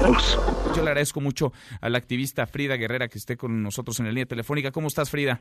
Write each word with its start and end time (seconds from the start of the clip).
Yo 0.00 0.82
le 0.82 0.90
agradezco 0.90 1.20
mucho 1.20 1.52
a 1.80 1.88
la 1.88 1.98
activista 1.98 2.46
Frida 2.46 2.76
Guerrera 2.76 3.08
que 3.08 3.18
esté 3.18 3.36
con 3.36 3.62
nosotros 3.62 3.98
en 3.98 4.06
la 4.06 4.12
línea 4.12 4.26
telefónica. 4.26 4.70
¿Cómo 4.70 4.88
estás, 4.88 5.10
Frida? 5.10 5.40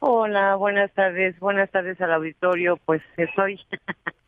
Hola, 0.00 0.56
buenas 0.56 0.90
tardes. 0.92 1.38
Buenas 1.38 1.70
tardes 1.70 2.00
al 2.00 2.12
auditorio. 2.12 2.78
Pues 2.84 3.02
estoy. 3.16 3.60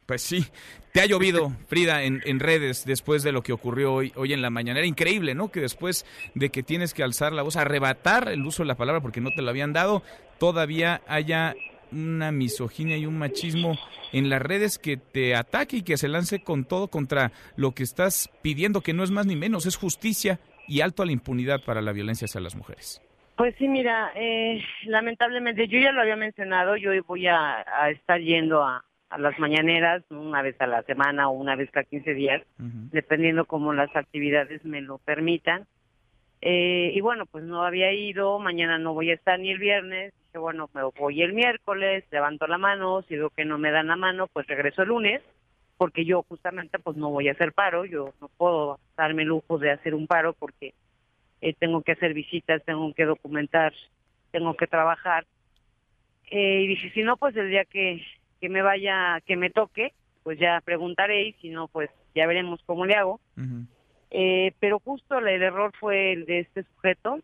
Pues 0.07 0.21
sí, 0.21 0.45
te 0.93 1.01
ha 1.01 1.07
llovido, 1.07 1.51
Frida, 1.67 2.03
en, 2.03 2.21
en, 2.27 2.39
redes 2.39 2.85
después 2.85 3.23
de 3.23 3.33
lo 3.33 3.41
que 3.41 3.55
ocurrió 3.55 3.95
hoy, 3.95 4.13
hoy 4.17 4.35
en 4.35 4.43
la 4.43 4.51
mañana. 4.51 4.81
Era 4.81 4.87
increíble, 4.87 5.35
¿no? 5.35 5.51
Que 5.51 5.61
después 5.61 6.05
de 6.35 6.51
que 6.51 6.63
tienes 6.63 6.93
que 6.93 7.03
alzar 7.03 7.33
la 7.33 7.41
voz, 7.41 7.57
arrebatar 7.57 8.29
el 8.29 8.45
uso 8.45 8.63
de 8.63 8.67
la 8.67 8.75
palabra 8.75 9.01
porque 9.01 9.23
no 9.23 9.31
te 9.35 9.41
lo 9.41 9.49
habían 9.49 9.73
dado, 9.73 10.03
todavía 10.39 11.01
haya 11.07 11.55
una 11.95 12.33
misoginia 12.33 12.97
y 12.97 13.07
un 13.07 13.19
machismo 13.19 13.79
en 14.13 14.29
las 14.29 14.43
redes 14.43 14.79
que 14.79 14.97
te 14.97 15.35
ataque 15.35 15.79
y 15.79 15.83
que 15.83 15.97
se 15.97 16.09
lance 16.09 16.43
con 16.43 16.65
todo 16.65 16.89
contra 16.89 17.33
lo 17.57 17.73
que 17.73 17.83
estás 17.83 18.31
pidiendo, 18.43 18.81
que 18.81 18.93
no 18.93 19.03
es 19.03 19.11
más 19.11 19.27
ni 19.27 19.37
menos, 19.37 19.67
es 19.67 19.77
justicia 19.77 20.39
y 20.69 20.81
alto 20.81 21.03
a 21.03 21.07
la 21.07 21.13
impunidad 21.13 21.61
para 21.65 21.83
la 21.83 21.93
violencia 21.93 22.27
hacia 22.27 22.41
las 22.41 22.55
mujeres. 22.55 23.01
Pues 23.37 23.55
sí, 23.59 23.67
mira, 23.67 24.13
eh, 24.15 24.63
lamentablemente 24.87 25.67
yo 25.67 25.79
ya 25.81 25.91
lo 25.91 26.01
había 26.01 26.17
mencionado, 26.17 26.77
yo 26.77 26.91
voy 27.05 27.27
a, 27.27 27.65
a 27.67 27.91
estar 27.91 28.21
yendo 28.21 28.63
a, 28.63 28.85
a, 29.11 29.19
las 29.19 29.37
mañaneras 29.41 30.05
una 30.11 30.41
vez 30.41 30.61
a 30.61 30.69
la 30.69 30.83
semana 30.83 31.29
o 31.29 31.33
una 31.33 31.57
vez 31.57 31.69
cada 31.73 31.85
15 31.85 32.15
días, 32.15 32.43
uh 32.61 32.63
-huh. 32.63 32.91
dependiendo 32.91 33.45
cómo 33.45 33.73
las 33.73 33.95
actividades 33.97 34.65
me 34.65 34.81
lo 34.81 34.99
permitan. 34.99 35.67
Eh, 36.43 36.93
y 36.95 37.01
bueno, 37.01 37.27
pues 37.27 37.43
no 37.43 37.65
había 37.65 37.93
ido, 37.93 38.39
mañana 38.39 38.79
no 38.79 38.95
voy 38.95 39.11
a 39.11 39.15
estar 39.15 39.41
ni 39.41 39.51
el 39.51 39.59
viernes, 39.59 40.13
dije, 40.35 40.39
bueno, 40.39 40.69
me 40.75 40.83
voy 40.83 41.23
el 41.23 41.33
miércoles, 41.33 42.05
levanto 42.11 42.47
la 42.47 42.59
mano, 42.59 43.03
si 43.03 43.17
veo 43.17 43.31
que 43.31 43.45
no 43.45 43.57
me 43.57 43.71
dan 43.71 43.87
la 43.87 43.97
mano, 43.97 44.27
pues 44.27 44.47
regreso 44.47 44.83
el 44.83 44.89
lunes, 44.89 45.23
porque 45.77 46.05
yo 46.05 46.23
justamente 46.23 46.79
pues 46.81 46.97
no 46.97 47.11
voy 47.11 47.29
a 47.29 47.33
hacer 47.33 47.53
paro, 47.53 47.85
yo 47.85 48.13
no 48.21 48.29
puedo 48.37 48.81
darme 48.97 49.23
el 49.23 49.29
lujo 49.29 49.59
de 49.59 49.71
hacer 49.71 49.95
un 49.95 50.07
paro 50.07 50.33
porque 50.33 50.75
eh, 51.41 51.55
tengo 51.59 51.83
que 51.83 51.93
hacer 51.93 52.15
visitas, 52.15 52.65
tengo 52.65 52.93
que 52.95 53.05
documentar, 53.05 53.73
tengo 54.33 54.55
que 54.55 54.67
trabajar. 54.67 55.25
Eh, 56.31 56.63
y 56.63 56.67
dije, 56.67 56.91
si 56.91 57.03
no, 57.03 57.17
pues 57.17 57.37
el 57.37 57.51
día 57.51 57.65
que, 57.65 58.03
que 58.41 58.49
me 58.49 58.63
vaya, 58.63 59.21
que 59.27 59.37
me 59.37 59.51
toque, 59.51 59.93
pues 60.25 60.39
ya 60.39 60.61
preguntaré 60.65 61.29
y 61.29 61.33
si 61.35 61.51
no, 61.51 61.69
pues 61.69 61.91
ya 62.15 62.27
veremos 62.27 62.61
cómo 62.67 62.87
le 62.87 62.95
hago. 62.95 63.21
Uh 63.37 63.41
-huh. 63.41 63.67
Eh, 64.11 64.53
pero 64.59 64.81
justo 64.81 65.19
el 65.19 65.43
error 65.43 65.73
fue 65.79 66.13
el 66.13 66.25
de 66.25 66.41
este 66.41 66.65
sujeto. 66.65 67.19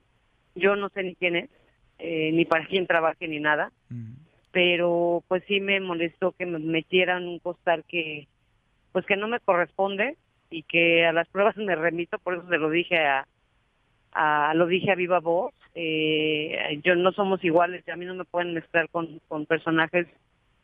Yo 0.55 0.77
no 0.77 0.89
sé 0.91 1.03
ni 1.05 1.15
quién 1.15 1.37
es, 1.37 1.51
eh, 2.01 2.31
ni 2.33 2.45
para 2.45 2.67
quién 2.67 2.87
trabaje, 2.87 3.29
ni 3.29 3.41
nada. 3.41 3.73
Uh 3.91 3.95
-huh. 3.95 4.15
Pero 4.53 5.23
pues 5.29 5.45
sí 5.47 5.61
me 5.61 5.81
molestó 5.81 6.33
que 6.33 6.47
me 6.47 6.59
metieran 6.59 7.29
un 7.29 7.39
costal 7.39 7.85
que, 7.87 8.27
pues 8.93 9.07
que 9.07 9.17
no 9.17 9.29
me 9.29 9.41
corresponde 9.41 10.17
y 10.51 10.65
que 10.65 11.07
a 11.07 11.13
las 11.13 11.29
pruebas 11.29 11.57
me 11.57 11.77
remito, 11.77 12.19
por 12.19 12.35
eso 12.35 12.49
se 12.49 12.59
lo 12.59 12.69
dije 12.71 12.99
a, 12.99 13.27
a 14.13 14.53
lo 14.55 14.67
dije 14.67 14.91
a 14.91 14.97
viva 14.97 15.21
voz. 15.21 15.55
Eh, 15.75 16.81
yo 16.83 16.97
no 16.97 17.13
somos 17.13 17.45
iguales, 17.45 17.89
a 17.89 17.97
mí 17.97 18.05
no 18.05 18.15
me 18.15 18.25
pueden 18.25 18.55
mezclar 18.55 18.89
con, 18.89 19.21
con 19.29 19.47
personajes 19.47 20.09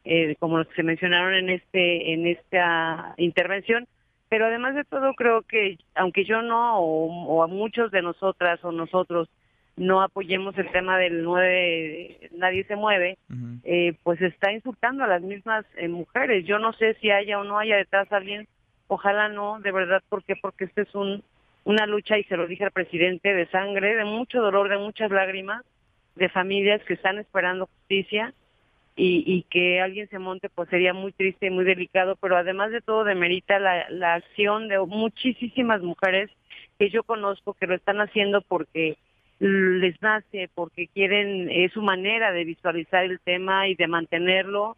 eh, 0.09 0.37
como 0.39 0.59
los 0.59 0.69
que 0.69 0.77
se 0.77 0.83
mencionaron 0.83 1.35
en 1.35 1.51
este 1.51 2.13
en 2.13 2.27
esta 2.29 3.15
intervención 3.17 3.89
pero 4.29 4.47
además 4.47 4.75
de 4.75 4.85
todo 4.85 5.15
creo 5.15 5.43
que 5.43 5.79
aunque 5.95 6.25
yo 6.25 6.43
no 6.43 6.79
o, 6.79 7.27
o, 7.27 7.43
a 7.43 7.49
muchos 7.49 7.91
de 7.91 8.03
nosotras 8.03 8.65
o 8.65 8.71
nosotros 8.71 9.29
no 9.77 10.03
apoyemos 10.03 10.57
el 10.59 10.71
tema 10.71 10.99
del 10.99 11.23
9 11.23 12.31
nadie 12.33 12.65
se 12.65 12.77
mueve 12.77 13.19
uh 13.29 13.35
-huh. 13.35 13.61
eh, 13.65 13.95
pues 14.03 14.21
está 14.23 14.53
insultando 14.53 15.05
a 15.05 15.09
las 15.09 15.23
mismas 15.23 15.65
eh, 15.77 15.89
mujeres 15.89 16.47
yo 16.47 16.59
no 16.59 16.73
sé 16.73 16.95
si 16.95 17.11
haya 17.11 17.39
o 17.39 17.45
no 17.45 17.59
haya 17.59 17.77
detrás 17.77 18.11
alguien 18.13 18.49
ojalá 18.89 19.29
no 19.29 19.61
de 19.61 19.73
verdad 19.73 20.03
porque 20.09 20.35
porque 20.37 20.65
este 20.65 20.83
es 20.83 20.95
un 20.95 21.23
una 21.65 21.85
lucha 21.87 22.17
y 22.17 22.25
se 22.25 22.37
lo 22.37 22.47
dije 22.47 22.65
al 22.65 22.71
presidente 22.71 23.35
de 23.35 23.47
sangre 23.49 23.97
de 23.97 24.05
mucho 24.05 24.41
dolor 24.41 24.69
de 24.69 24.79
muchas 24.79 25.11
lágrimas 25.11 25.63
de 26.15 26.29
familias 26.31 26.83
que 26.85 26.95
están 26.95 27.19
esperando 27.19 27.67
justicia 27.67 28.33
y, 28.99 29.23
y, 29.27 29.43
que 29.43 29.83
alguien 29.83 30.09
se 30.09 30.19
monte 30.19 30.49
pues 30.49 30.71
sería 30.71 30.95
muy 30.95 31.13
triste 31.13 31.49
y 31.49 31.51
muy 31.51 31.67
delicado, 31.67 32.17
pero 32.17 32.35
además 32.35 32.71
de 32.71 32.81
todo 32.81 33.05
demerita 33.05 33.59
la, 33.59 33.91
la 33.91 34.15
acción 34.15 34.69
de 34.69 34.79
muchísimas 34.79 35.83
mujeres 35.83 36.31
que 36.79 36.89
yo 36.89 37.03
conozco 37.03 37.53
que 37.53 37.67
lo 37.67 37.75
están 37.75 38.01
haciendo 38.01 38.41
porque 38.41 38.97
les 39.39 40.01
nace, 40.01 40.49
porque 40.55 40.89
quieren, 40.89 41.51
es 41.51 41.73
su 41.73 41.83
manera 41.83 42.33
de 42.33 42.45
visualizar 42.45 43.05
el 43.05 43.21
tema 43.21 43.69
y 43.69 43.75
de 43.75 43.87
mantenerlo. 43.87 44.77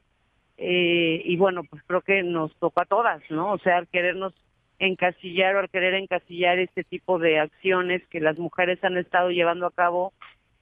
Eh, 0.56 1.22
y 1.24 1.36
bueno, 1.36 1.62
pues 1.64 1.82
creo 1.86 2.00
que 2.00 2.22
nos 2.22 2.54
toca 2.56 2.82
a 2.82 2.86
todas, 2.86 3.22
¿no? 3.30 3.52
O 3.52 3.58
sea, 3.58 3.76
al 3.78 3.86
querernos 3.86 4.34
encasillar 4.80 5.56
o 5.56 5.60
al 5.60 5.70
querer 5.70 5.94
encasillar 5.94 6.58
este 6.58 6.84
tipo 6.84 7.18
de 7.18 7.38
acciones 7.38 8.06
que 8.08 8.20
las 8.20 8.38
mujeres 8.38 8.82
han 8.82 8.96
estado 8.96 9.30
llevando 9.30 9.66
a 9.66 9.72
cabo, 9.72 10.12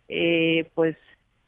eh, 0.09 0.69
pues 0.75 0.97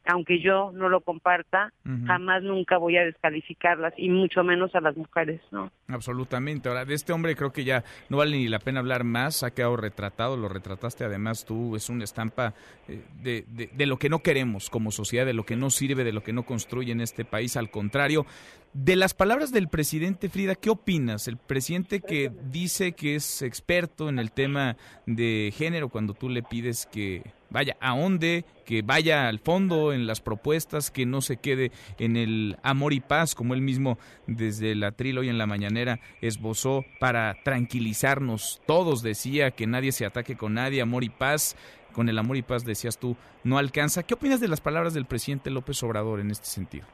aunque 0.09 0.41
yo 0.41 0.73
no 0.73 0.89
lo 0.89 1.03
comparta, 1.03 1.73
uh 1.85 1.89
-huh. 1.91 2.07
jamás 2.07 2.43
nunca 2.43 2.79
voy 2.79 2.97
a 2.97 3.05
descalificarlas 3.05 3.93
y 3.99 4.09
mucho 4.09 4.43
menos 4.43 4.75
a 4.75 4.81
las 4.81 4.97
mujeres, 4.97 5.41
¿no? 5.51 5.71
Absolutamente. 5.87 6.69
Ahora, 6.69 6.87
de 6.87 6.95
este 6.95 7.13
hombre 7.13 7.37
creo 7.37 7.53
que 7.53 7.65
ya 7.65 7.85
no 8.09 8.17
vale 8.17 8.37
ni 8.37 8.49
la 8.49 8.59
pena 8.59 8.81
hablar 8.81 9.05
más, 9.05 9.43
ha 9.43 9.53
quedado 9.53 9.77
retratado, 9.77 10.37
lo 10.37 10.49
retrataste 10.49 11.05
además 11.05 11.45
tú, 11.45 11.77
es 11.77 11.91
una 11.91 12.05
estampa 12.05 12.55
eh, 12.89 13.03
de, 13.23 13.45
de, 13.49 13.69
de, 13.73 13.87
lo 13.87 13.99
que 13.99 14.09
no 14.09 14.21
queremos 14.21 14.71
como 14.71 14.91
sociedad, 14.91 15.27
de 15.27 15.35
lo 15.35 15.45
que 15.45 15.57
no 15.57 15.69
sirve, 15.69 16.05
de 16.05 16.13
lo 16.13 16.23
que 16.23 16.33
no 16.33 16.45
construye 16.45 16.93
en 16.93 17.03
este 17.03 17.27
país, 17.27 17.57
al 17.59 17.71
contrario. 17.71 18.25
De 18.73 18.97
las 18.97 19.13
palabras 19.13 19.53
del 19.53 19.69
presidente 19.69 20.29
Frida, 20.29 20.55
¿qué 20.55 20.71
opinas? 20.71 21.29
El 21.29 21.37
presidente 21.37 22.01
que 22.01 22.31
dice 22.51 22.93
que 22.93 23.15
es 23.15 23.43
experto 23.43 24.09
en 24.09 24.19
el 24.19 24.33
tema 24.33 24.77
de 25.07 25.53
género 25.55 25.89
cuando 25.89 26.15
tú 26.15 26.29
le 26.29 26.43
pides 26.43 26.87
que 26.87 27.23
vaya, 27.51 27.77
ahonde, 27.81 28.45
que 28.65 28.83
vaya 28.83 29.29
al 29.29 29.39
fondo 29.39 29.93
en 29.93 30.07
las 30.07 30.21
propuestas, 30.21 30.91
que 30.91 31.07
no 31.07 31.21
se 31.21 31.39
quede 31.39 31.71
en 31.99 32.17
el 32.17 32.57
amor 32.63 32.93
y 32.93 33.01
paz, 33.01 33.35
como 33.35 33.55
él 33.55 33.63
mismo 33.63 33.99
desde 34.27 34.75
la 34.75 34.93
trilo 34.93 35.23
y 35.23 35.29
en 35.29 35.39
la 35.39 35.47
mañanera 35.47 36.01
esbozó 36.21 36.85
para 37.01 37.35
tranquilizarnos 37.43 38.61
todos, 38.67 39.03
decía 39.03 39.51
que 39.51 39.67
nadie 39.67 39.93
se 39.93 40.07
ataque 40.07 40.37
con 40.37 40.55
nadie, 40.55 40.83
amor 40.83 41.05
y 41.05 41.09
paz, 41.09 41.57
con 41.93 42.09
el 42.09 42.19
amor 42.19 42.37
y 42.37 42.43
paz 42.43 42.65
decías 42.65 42.99
tú, 42.99 43.17
no 43.45 43.59
alcanza. 43.59 44.03
¿Qué 44.03 44.15
opinas 44.15 44.41
de 44.41 44.49
las 44.49 44.61
palabras 44.61 44.95
del 44.95 45.07
presidente 45.07 45.51
López 45.51 45.83
Obrador 45.83 46.21
en 46.21 46.31
este 46.31 46.47
sentido? 46.47 46.87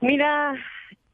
Mira, 0.00 0.54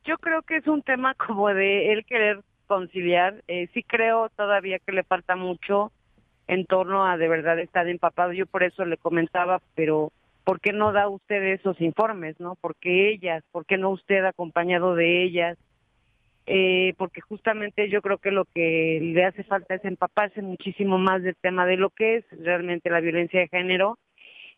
yo 0.04 0.18
creo 0.18 0.42
que 0.42 0.56
es 0.56 0.66
un 0.66 0.82
tema 0.82 1.14
como 1.14 1.48
de 1.48 1.92
él 1.92 2.04
querer 2.04 2.42
conciliar, 2.66 3.42
eh, 3.48 3.68
sí 3.74 3.82
creo 3.82 4.28
todavía 4.36 4.78
que 4.78 4.92
le 4.92 5.02
falta 5.02 5.34
mucho, 5.34 5.92
en 6.50 6.66
torno 6.66 7.06
a 7.06 7.16
de 7.16 7.28
verdad 7.28 7.60
estar 7.60 7.88
empapado. 7.88 8.32
Yo 8.32 8.44
por 8.44 8.64
eso 8.64 8.84
le 8.84 8.96
comentaba, 8.96 9.62
pero 9.76 10.10
¿por 10.42 10.60
qué 10.60 10.72
no 10.72 10.90
da 10.90 11.08
usted 11.08 11.40
esos 11.44 11.80
informes, 11.80 12.40
no? 12.40 12.56
¿Por 12.56 12.74
qué 12.74 13.10
ellas? 13.10 13.44
¿Por 13.52 13.64
qué 13.66 13.78
no 13.78 13.90
usted 13.90 14.24
acompañado 14.24 14.96
de 14.96 15.22
ellas? 15.22 15.56
Eh, 16.46 16.94
porque 16.98 17.20
justamente 17.20 17.88
yo 17.88 18.02
creo 18.02 18.18
que 18.18 18.32
lo 18.32 18.46
que 18.46 18.98
le 19.00 19.24
hace 19.24 19.44
falta 19.44 19.76
es 19.76 19.84
empaparse 19.84 20.42
muchísimo 20.42 20.98
más 20.98 21.22
del 21.22 21.36
tema 21.36 21.66
de 21.66 21.76
lo 21.76 21.90
que 21.90 22.16
es 22.16 22.24
realmente 22.42 22.90
la 22.90 23.00
violencia 23.00 23.38
de 23.38 23.48
género. 23.48 23.96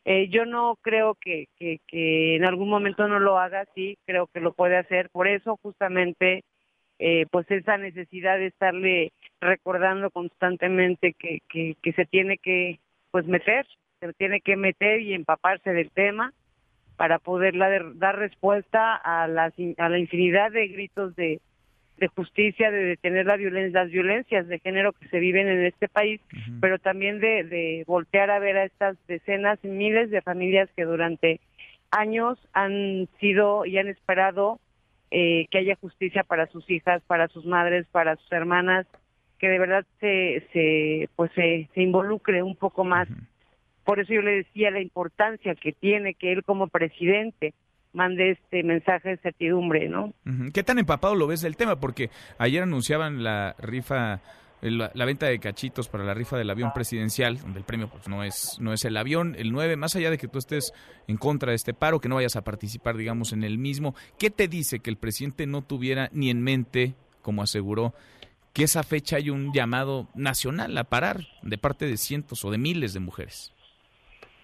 Eh, 0.06 0.28
yo 0.30 0.46
no 0.46 0.78
creo 0.80 1.14
que, 1.14 1.48
que, 1.58 1.78
que 1.86 2.36
en 2.36 2.46
algún 2.46 2.70
momento 2.70 3.06
no 3.06 3.20
lo 3.20 3.38
haga, 3.38 3.66
sí, 3.74 3.98
creo 4.06 4.28
que 4.28 4.40
lo 4.40 4.54
puede 4.54 4.78
hacer. 4.78 5.10
Por 5.10 5.28
eso 5.28 5.58
justamente 5.60 6.42
eh, 6.98 7.26
pues 7.30 7.50
esa 7.50 7.78
necesidad 7.78 8.38
de 8.38 8.46
estarle 8.46 9.12
recordando 9.40 10.10
constantemente 10.10 11.14
que, 11.18 11.40
que, 11.48 11.76
que, 11.82 11.92
se 11.92 12.04
tiene 12.06 12.38
que 12.38 12.78
pues 13.10 13.26
meter, 13.26 13.66
se 14.00 14.12
tiene 14.14 14.40
que 14.40 14.56
meter 14.56 15.00
y 15.00 15.14
empaparse 15.14 15.72
del 15.72 15.90
tema 15.90 16.32
para 16.96 17.18
poder 17.18 17.54
dar 17.96 18.18
respuesta 18.18 18.94
a, 18.94 19.26
las, 19.26 19.52
a 19.78 19.88
la 19.88 19.98
infinidad 19.98 20.52
de 20.52 20.68
gritos 20.68 21.16
de, 21.16 21.40
de 21.98 22.08
justicia, 22.08 22.70
de 22.70 22.84
detener 22.84 23.26
la 23.26 23.36
violencia, 23.36 23.82
las 23.82 23.90
violencias 23.90 24.46
de 24.48 24.58
género 24.60 24.92
que 24.92 25.08
se 25.08 25.18
viven 25.18 25.48
en 25.48 25.64
este 25.66 25.88
país, 25.88 26.20
uh 26.32 26.36
-huh. 26.36 26.60
pero 26.60 26.78
también 26.78 27.20
de, 27.20 27.44
de 27.44 27.84
voltear 27.86 28.30
a 28.30 28.38
ver 28.38 28.56
a 28.56 28.64
estas 28.64 28.96
decenas 29.06 29.58
y 29.62 29.68
miles 29.68 30.10
de 30.10 30.22
familias 30.22 30.68
que 30.76 30.84
durante 30.84 31.40
años 31.90 32.38
han 32.52 33.08
sido 33.20 33.66
y 33.66 33.78
han 33.78 33.88
esperado 33.88 34.58
eh, 35.14 35.46
que 35.50 35.58
haya 35.58 35.76
justicia 35.76 36.24
para 36.24 36.46
sus 36.46 36.68
hijas, 36.70 37.02
para 37.06 37.28
sus 37.28 37.44
madres, 37.44 37.86
para 37.92 38.16
sus 38.16 38.32
hermanas, 38.32 38.86
que 39.38 39.48
de 39.48 39.58
verdad 39.58 39.84
se, 40.00 40.46
se 40.52 41.08
pues 41.16 41.30
se, 41.34 41.68
se 41.74 41.82
involucre 41.82 42.42
un 42.42 42.56
poco 42.56 42.82
más. 42.82 43.10
Uh 43.10 43.12
-huh. 43.12 43.26
Por 43.84 44.00
eso 44.00 44.14
yo 44.14 44.22
le 44.22 44.36
decía 44.36 44.70
la 44.70 44.80
importancia 44.80 45.54
que 45.54 45.72
tiene 45.72 46.14
que 46.14 46.32
él 46.32 46.44
como 46.44 46.68
presidente 46.68 47.52
mande 47.92 48.30
este 48.30 48.62
mensaje 48.62 49.10
de 49.10 49.16
certidumbre, 49.18 49.88
¿no? 49.88 50.06
Uh 50.24 50.30
-huh. 50.30 50.52
¿Qué 50.52 50.62
tan 50.62 50.78
empapado 50.78 51.14
lo 51.14 51.26
ves 51.26 51.42
del 51.42 51.56
tema? 51.56 51.76
Porque 51.78 52.08
ayer 52.38 52.62
anunciaban 52.62 53.22
la 53.22 53.54
rifa 53.58 54.20
la, 54.62 54.90
la, 54.94 55.04
venta 55.04 55.26
de 55.26 55.38
cachitos 55.38 55.88
para 55.88 56.04
la 56.04 56.14
rifa 56.14 56.38
del 56.38 56.48
avión 56.48 56.72
presidencial, 56.72 57.38
donde 57.38 57.58
el 57.58 57.64
premio 57.64 57.88
pues 57.88 58.08
no 58.08 58.22
es 58.22 58.58
no 58.60 58.72
es 58.72 58.84
el 58.84 58.96
avión, 58.96 59.34
el 59.36 59.52
9, 59.52 59.76
más 59.76 59.96
allá 59.96 60.10
de 60.10 60.18
que 60.18 60.28
tú 60.28 60.38
estés 60.38 60.72
en 61.08 61.16
contra 61.16 61.50
de 61.50 61.56
este 61.56 61.74
paro, 61.74 62.00
que 62.00 62.08
no 62.08 62.14
vayas 62.14 62.36
a 62.36 62.44
participar, 62.44 62.96
digamos, 62.96 63.32
en 63.32 63.42
el 63.42 63.58
mismo, 63.58 63.94
¿qué 64.18 64.30
te 64.30 64.48
dice 64.48 64.80
que 64.80 64.90
el 64.90 64.96
presidente 64.96 65.46
no 65.46 65.62
tuviera 65.62 66.08
ni 66.12 66.30
en 66.30 66.42
mente, 66.42 66.94
como 67.22 67.42
aseguró, 67.42 67.94
que 68.52 68.64
esa 68.64 68.82
fecha 68.82 69.16
hay 69.16 69.30
un 69.30 69.52
llamado 69.52 70.08
nacional 70.14 70.76
a 70.76 70.84
parar 70.84 71.20
de 71.42 71.58
parte 71.58 71.86
de 71.86 71.96
cientos 71.96 72.44
o 72.44 72.50
de 72.50 72.58
miles 72.58 72.92
de 72.94 73.00
mujeres. 73.00 73.52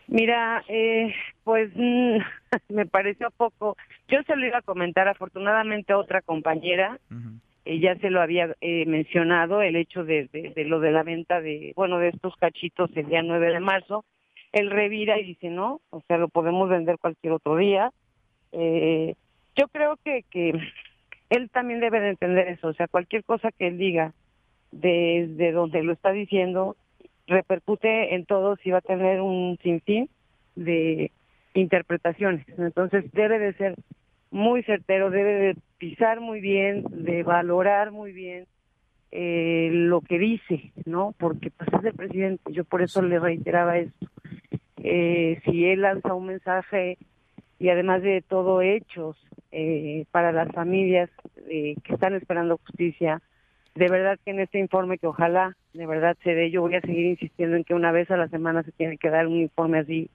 Mira, 0.07 0.65
eh, 0.69 1.15
pues 1.45 1.71
mm, 1.75 2.17
me 2.75 2.87
pareció 2.87 3.31
poco. 3.31 3.77
Yo 4.09 4.23
se 4.23 4.37
lo 4.37 4.47
iba 4.47 4.59
a 4.59 4.63
comentar, 4.63 5.07
afortunadamente, 5.07 5.93
a 5.93 5.99
otra 5.99 6.23
compañera. 6.23 6.99
Ella 7.69 7.95
ya 7.95 8.01
se 8.01 8.09
lo 8.11 8.23
había 8.23 8.57
eh, 8.63 8.87
mencionado, 8.87 9.61
el 9.61 9.77
hecho 9.77 10.03
de, 10.03 10.29
de, 10.33 10.65
lo 10.65 10.81
de 10.81 10.91
la 10.91 11.03
venta 11.03 11.43
de, 11.43 11.75
bueno, 11.77 11.99
de 11.99 12.09
estos 12.09 12.35
cachitos 12.37 12.91
el 12.97 13.07
día 13.07 13.23
9 13.23 13.53
de 13.53 13.61
marzo. 13.61 14.07
Él 14.53 14.71
revira 14.71 15.21
y 15.21 15.25
dice, 15.25 15.51
no, 15.51 15.83
o 15.91 16.01
sea, 16.09 16.17
lo 16.17 16.29
podemos 16.29 16.71
vender 16.71 16.99
cualquier 16.99 17.35
otro 17.35 17.57
día. 17.57 17.93
Eh, 18.53 19.15
yo 19.55 19.69
creo 19.69 19.99
que, 20.03 20.25
que 20.31 20.59
él 21.29 21.51
también 21.51 21.81
debe 21.81 22.01
de 22.01 22.11
entender 22.11 22.49
eso, 22.49 22.69
o 22.69 22.73
sea, 22.73 22.89
cualquier 22.89 23.23
cosa 23.25 23.53
que 23.53 23.67
él 23.67 23.77
diga 23.77 24.15
desde 24.73 25.53
donde 25.53 25.83
lo 25.83 25.93
está 25.93 26.11
diciendo, 26.11 26.75
repercute 27.27 28.15
en 28.15 28.25
todos 28.25 28.59
y 28.65 28.71
va 28.71 28.79
a 28.79 28.83
tener 28.83 29.21
un 29.21 29.59
sinfín 29.63 30.09
de 30.57 31.13
interpretaciones. 31.53 32.47
Entonces 32.57 33.13
debe 33.13 33.39
de 33.39 33.53
ser 33.55 33.75
muy 34.31 34.63
certero, 34.63 35.11
debe 35.11 35.35
de 35.35 35.57
pisar 35.79 36.21
muy 36.21 36.41
bien, 36.41 36.85
de 36.91 37.23
valorar 37.23 37.93
muy 37.93 38.13
bien 38.13 38.47
eh, 39.11 39.71
lo 39.73 40.01
que 40.01 40.19
dice, 40.19 40.73
¿no? 40.85 41.15
Porque 41.19 41.51
pues 41.51 41.71
es 41.73 41.85
el 41.85 41.95
presidente, 41.95 42.53
yo 42.53 42.65
por 42.65 42.83
eso 42.83 43.01
le 43.01 43.19
reiteraba 43.19 43.79
esto. 43.79 44.07
Eh, 44.77 45.41
si 45.45 45.67
él 45.67 45.83
lanza 45.83 46.15
un 46.15 46.27
mensaje 46.27 46.99
y 47.59 47.71
además 47.71 48.03
de 48.03 48.23
todo 48.23 48.61
hechos 48.63 49.17
eh, 49.51 50.05
para 50.11 50.33
las 50.33 50.53
familias 50.53 51.11
que 51.47 51.95
están 51.95 52.15
esperando 52.15 52.59
justicia, 52.59 53.23
de 53.75 53.89
verdad 53.89 54.19
que 54.23 54.33
en 54.33 54.41
este 54.41 54.59
informe 54.59 54.99
que 54.99 55.07
ojalá 55.07 55.57
de 55.73 55.87
verdad 55.87 56.17
se 56.23 56.35
dé, 56.35 56.51
yo 56.51 56.61
voy 56.61 56.75
a 56.75 56.81
seguir 56.81 57.07
insistiendo 57.07 57.57
en 57.57 57.65
que 57.65 57.75
una 57.75 57.93
vez 57.93 58.11
a 58.11 58.17
la 58.17 58.29
semana 58.29 58.63
se 58.63 58.73
tiene 58.73 58.99
que 58.99 59.09
dar 59.09 59.27
un 59.27 59.37
informe 59.37 59.79
así, 59.79 60.11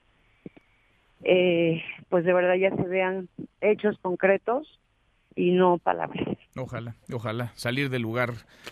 eh, 1.23 1.81
pues 2.09 2.25
de 2.25 2.33
verdad 2.33 2.55
ya 2.55 2.75
se 2.75 2.87
vean 2.87 3.29
hechos 3.61 3.97
concretos 4.01 4.79
y 5.35 5.51
no 5.51 5.77
palabras. 5.77 6.37
Ojalá, 6.55 6.95
ojalá, 7.11 7.51
salir 7.55 7.89
del 7.89 8.01
lugar 8.01 8.31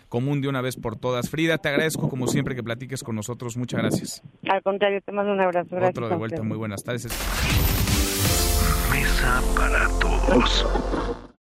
común 0.10 0.42
de 0.42 0.48
una 0.48 0.62
vez 0.62 0.76
por 0.78 0.96
todas. 0.96 1.30
Frida, 1.30 1.58
te 1.58 1.70
agradezco 1.70 2.10
como 2.10 2.28
siempre 2.28 2.56
que 2.56 2.64
platiques 2.64 3.04
con 3.04 3.16
nosotros. 3.16 3.58
Muchas 3.58 3.82
gracias. 3.82 4.24
Al 4.48 4.62
contrario, 4.62 5.02
te 5.02 5.12
mando 5.12 5.32
un 5.32 5.42
abrazo. 5.42 5.70
Gracias 5.72 5.92
Otro 5.92 6.10
de 6.10 6.16
vuelta, 6.16 6.44
muy 6.44 6.58
buenas 6.58 6.84
tardes. 6.84 7.08
Mesa 8.92 9.42
para 9.56 9.88
todos. 10.00 11.18